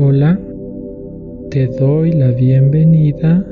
[0.00, 0.38] Hola,
[1.50, 3.44] te doy la bienvenida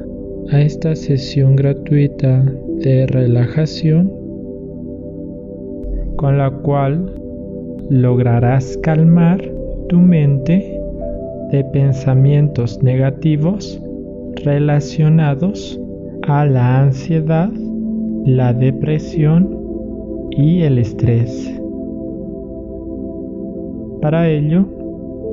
[0.52, 2.40] a esta sesión gratuita
[2.84, 4.12] de relajación
[6.14, 7.12] con la cual
[7.90, 9.42] lograrás calmar
[9.88, 10.80] tu mente
[11.50, 13.82] de pensamientos negativos
[14.44, 15.80] relacionados
[16.28, 17.50] a la ansiedad,
[18.24, 19.50] la depresión
[20.30, 21.52] y el estrés.
[24.00, 24.75] Para ello,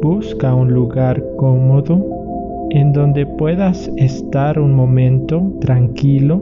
[0.03, 6.41] busca un lugar cómodo en donde puedas estar un momento tranquilo,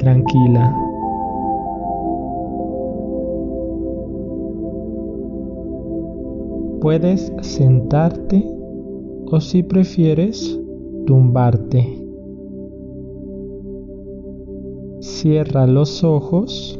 [0.00, 0.76] tranquila.
[6.80, 8.44] Puedes sentarte
[9.30, 10.60] o si prefieres,
[11.06, 11.86] tumbarte.
[14.98, 16.76] Cierra los ojos.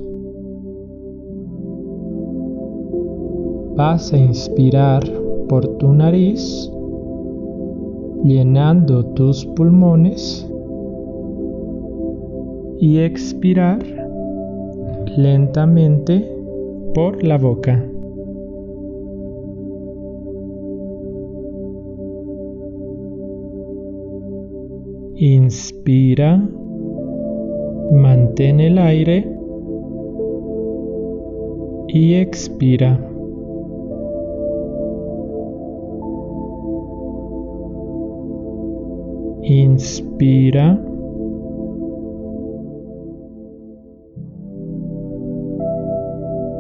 [3.77, 6.71] Vas a inspirar por tu nariz,
[8.25, 10.49] llenando tus pulmones
[12.81, 13.79] y expirar
[15.17, 16.37] lentamente
[16.95, 17.85] por la boca.
[25.19, 26.47] Inspira,
[27.91, 29.27] mantén el aire
[31.89, 33.16] y expira.
[39.49, 40.77] Inspira.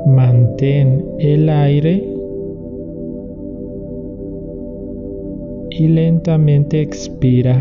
[0.06, 2.04] Mantén el aire
[5.70, 7.60] y lentamente expira.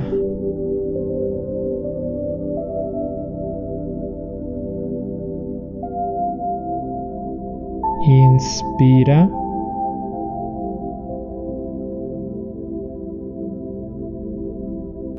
[8.05, 9.44] Inspira.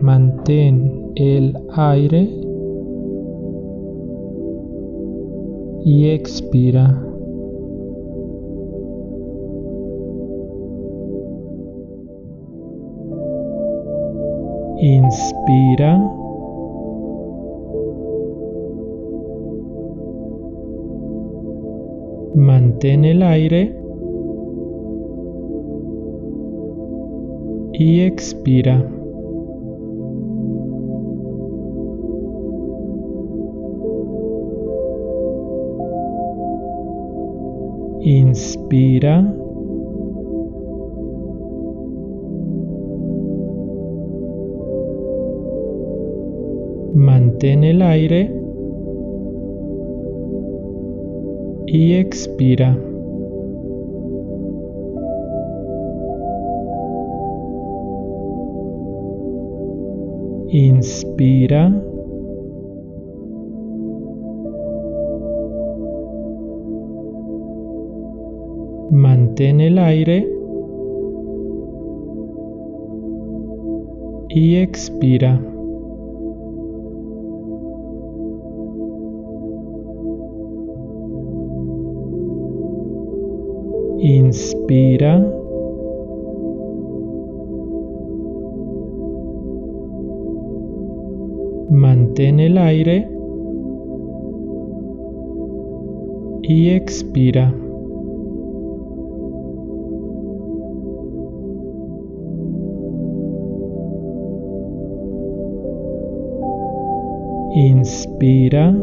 [0.07, 0.77] Mantén
[1.17, 2.31] el aire
[5.85, 6.87] y expira.
[14.79, 15.93] Inspira.
[22.37, 23.75] Mantén el aire
[27.73, 28.96] y expira.
[38.09, 39.21] Inspira.
[46.95, 48.33] Mantén el aire
[51.67, 52.79] y expira.
[60.53, 61.96] Inspira.
[69.37, 70.27] Mantén el aire
[74.31, 75.39] y expira.
[83.99, 85.21] Inspira.
[91.69, 93.07] Mantén el aire
[96.41, 97.66] y expira.
[107.55, 108.75] Inspira.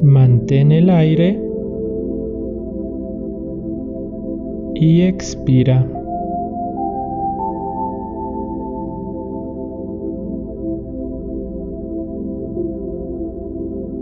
[0.00, 1.40] Mantén el aire
[4.74, 5.86] y expira.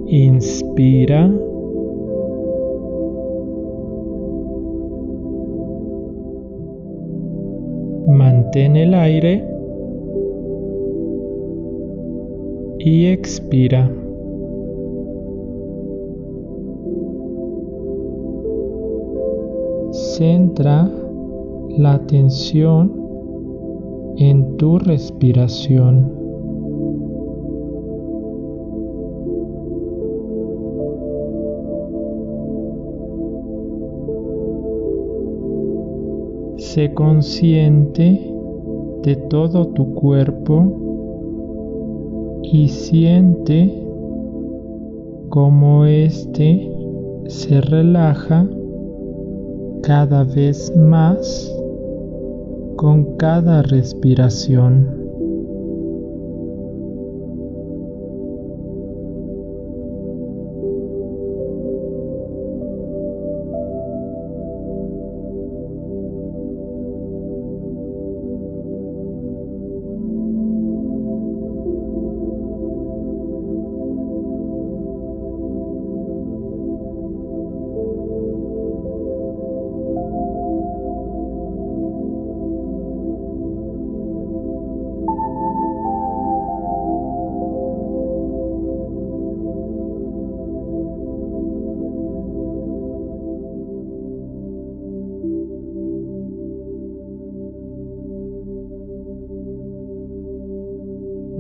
[0.09, 1.56] Inspira.
[8.57, 9.45] Mantén el aire
[12.79, 13.93] y expira.
[19.91, 20.91] Centra
[21.77, 22.91] la atención
[24.17, 26.15] en tu respiración.
[36.57, 38.36] Sé consciente
[39.15, 43.73] todo tu cuerpo y siente
[45.29, 46.69] cómo éste
[47.29, 48.47] se relaja
[49.83, 51.53] cada vez más
[52.77, 54.96] con cada respiración.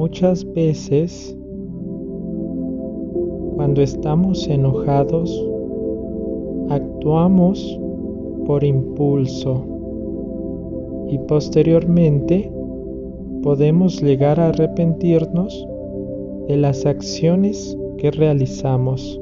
[0.08, 1.36] Muchas veces
[3.56, 5.28] cuando estamos enojados
[6.70, 7.80] actuamos
[8.46, 9.64] por impulso
[11.08, 12.52] y posteriormente
[13.42, 15.66] podemos llegar a arrepentirnos
[16.46, 19.20] de las acciones que realizamos.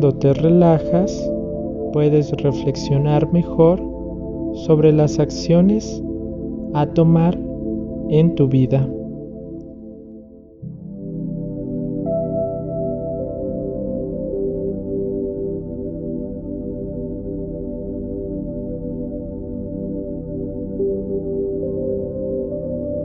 [0.00, 1.30] Cuando te relajas,
[1.92, 3.78] puedes reflexionar mejor
[4.64, 6.02] sobre las acciones
[6.72, 7.38] a tomar
[8.08, 8.88] en tu vida.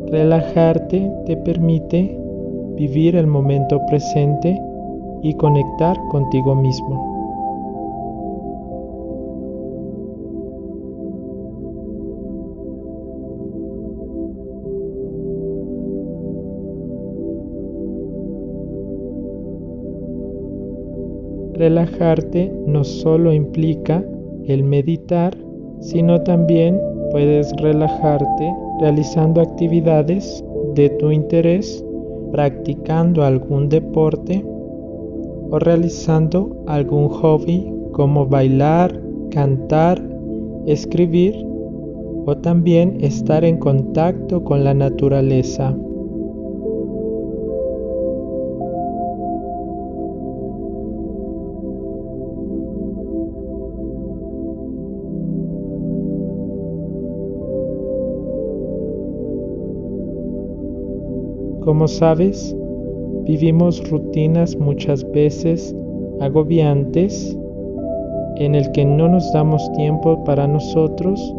[0.07, 2.17] Relajarte te permite
[2.77, 4.57] vivir el momento presente
[5.25, 7.15] y conectar contigo mismo.
[21.55, 24.05] Relajarte no solo implica
[24.45, 25.35] el meditar,
[25.79, 26.79] sino también
[27.09, 30.45] puedes relajarte realizando actividades
[30.75, 31.83] de tu interés,
[32.31, 34.45] practicando algún deporte
[35.55, 40.01] o realizando algún hobby como bailar, cantar,
[40.65, 41.33] escribir
[42.25, 45.73] o también estar en contacto con la naturaleza.
[61.61, 62.53] Como sabes,
[63.25, 65.75] Vivimos rutinas muchas veces
[66.21, 67.35] agobiantes
[68.37, 71.33] en el que no nos damos tiempo para nosotros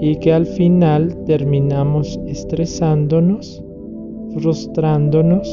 [0.00, 3.62] y que al final terminamos estresándonos,
[4.34, 5.48] frustrándonos,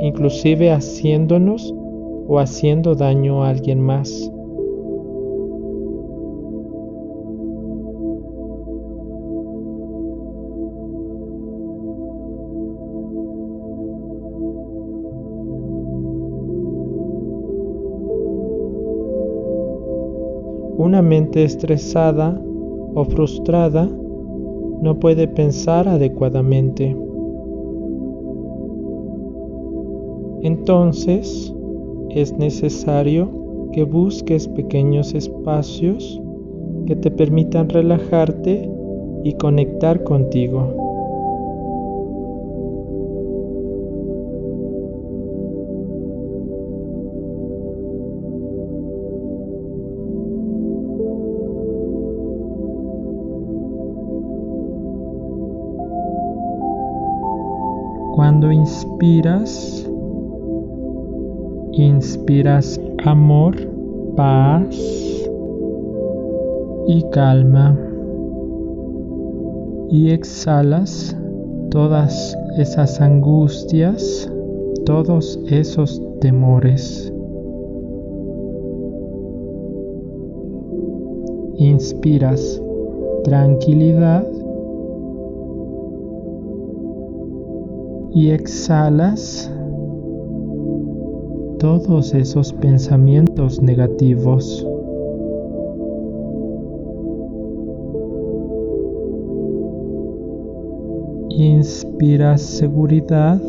[0.00, 1.74] inclusive haciéndonos
[2.26, 4.32] o haciendo daño a alguien más.
[20.90, 22.36] Una mente estresada
[22.96, 23.88] o frustrada
[24.82, 26.96] no puede pensar adecuadamente.
[30.42, 31.54] Entonces
[32.08, 33.30] es necesario
[33.72, 36.20] que busques pequeños espacios
[36.88, 38.68] que te permitan relajarte
[39.22, 40.79] y conectar contigo.
[58.52, 59.88] Inspiras,
[61.72, 63.54] inspiras amor,
[64.16, 64.76] paz
[66.88, 67.78] y calma.
[69.90, 71.16] Y exhalas
[71.70, 74.30] todas esas angustias,
[74.84, 77.12] todos esos temores.
[81.56, 82.60] Inspiras
[83.24, 84.39] tranquilidad
[88.12, 89.52] y exhalas
[91.58, 94.66] todos esos pensamientos negativos.
[101.30, 103.40] Inspiras seguridad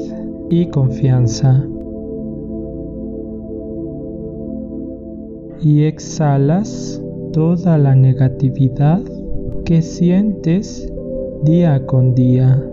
[0.49, 1.65] y confianza.
[5.61, 7.01] y exhalas
[7.33, 9.01] toda la negatividad
[9.63, 10.91] que sientes
[11.43, 12.67] día con día.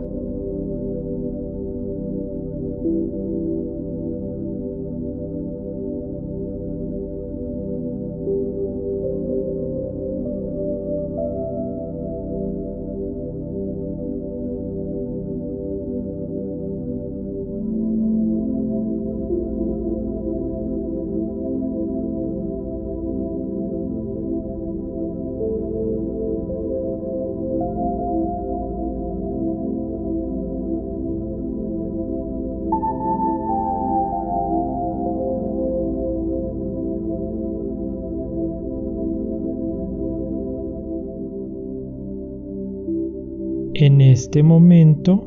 [44.28, 45.24] Este momento,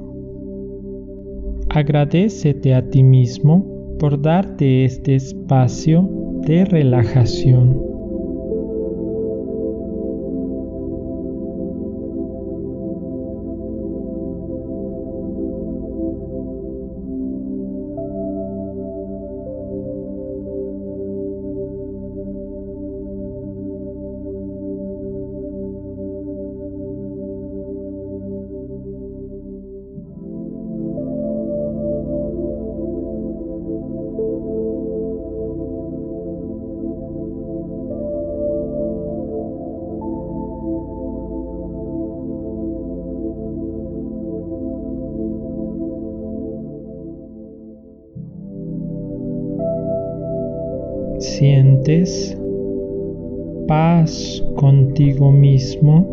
[1.69, 6.07] agradecete a ti mismo por darte este espacio
[6.45, 7.90] de relajación.
[51.21, 52.37] Sientes
[53.67, 56.05] paz contigo mismo,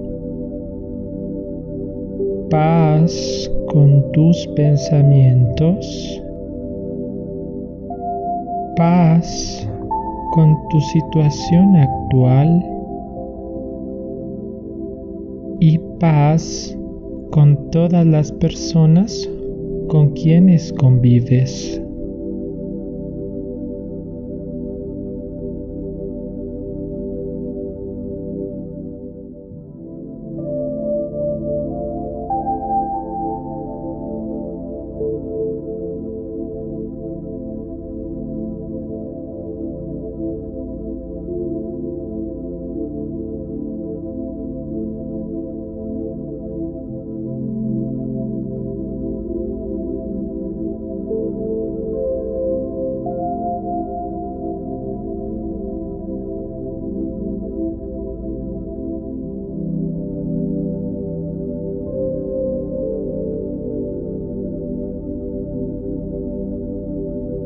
[2.51, 6.23] paz con tus pensamientos,
[8.77, 9.69] paz
[10.35, 12.65] con tu situación actual
[15.61, 16.79] y paz
[17.31, 19.29] con todas las personas
[19.89, 21.83] con quienes convives.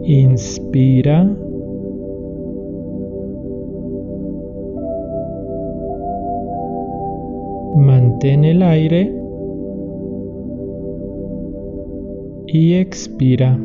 [0.05, 1.25] Inspira.
[7.77, 9.15] Mantén el aire
[12.47, 13.59] y expira.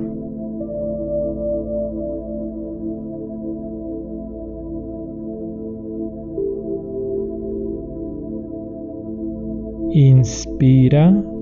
[9.91, 11.36] Inspira.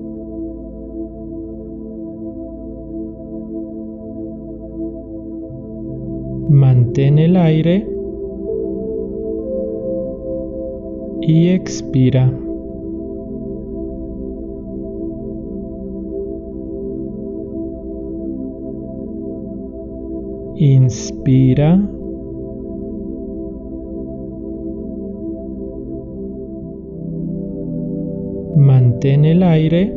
[6.96, 7.86] Mantén el aire
[11.20, 12.32] y expira.
[20.56, 21.76] Inspira.
[28.56, 29.94] Mantén el aire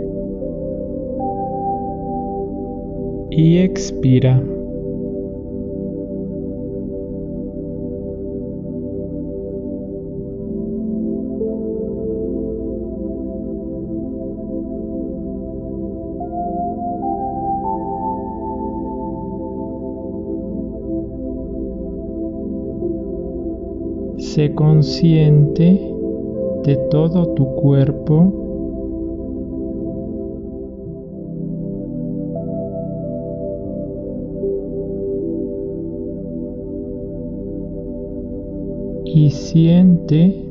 [3.31, 4.58] y expira.
[24.39, 25.93] Sé consciente
[26.63, 28.31] de todo tu cuerpo.
[39.03, 40.49] Y siente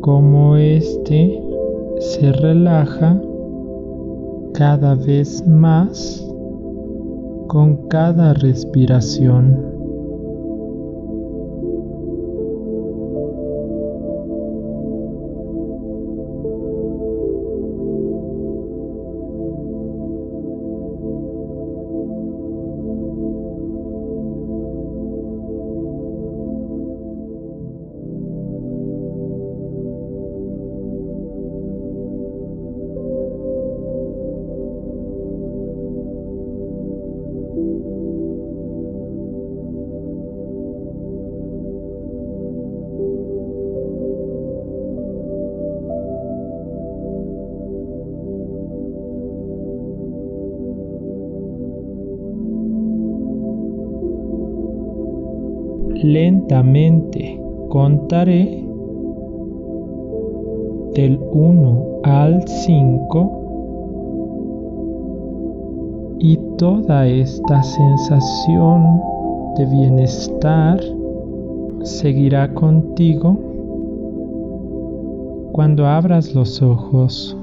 [0.00, 1.42] cómo éste
[1.98, 3.20] se relaja
[4.54, 6.26] cada vez más
[7.46, 9.67] con cada respiración.
[56.02, 57.40] Lentamente
[57.70, 58.64] contaré
[60.94, 63.38] del 1 al 5
[66.20, 69.00] y toda esta sensación
[69.56, 70.80] de bienestar
[71.82, 73.36] seguirá contigo
[75.52, 77.37] cuando abras los ojos.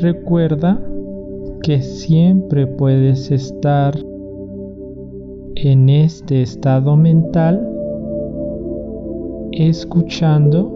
[0.00, 0.78] Recuerda
[1.62, 3.98] que siempre puedes estar
[5.54, 7.66] en este estado mental
[9.52, 10.70] escuchando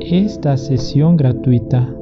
[0.00, 1.94] esta sesión gratuita.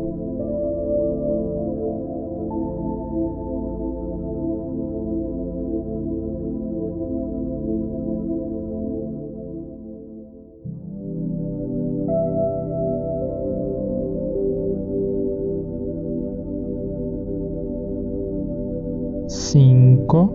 [20.09, 20.33] 5,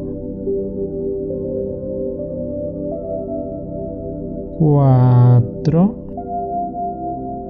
[4.60, 5.96] 4,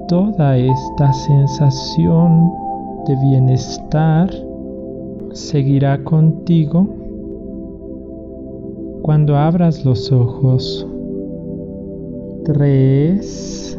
[0.08, 2.50] toda esta sensación
[3.06, 4.30] de bienestar
[5.32, 6.88] seguirá contigo
[9.02, 10.86] cuando abras los ojos.
[12.44, 13.73] 3